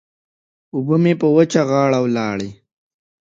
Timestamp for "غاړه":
1.69-1.99